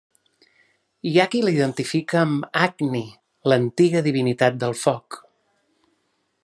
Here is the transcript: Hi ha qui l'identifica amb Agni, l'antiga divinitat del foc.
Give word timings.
Hi 1.09 1.11
ha 1.17 1.25
qui 1.33 1.41
l'identifica 1.43 2.17
amb 2.21 2.47
Agni, 2.63 3.03
l'antiga 3.53 4.03
divinitat 4.09 4.61
del 4.65 4.77
foc. 4.87 5.21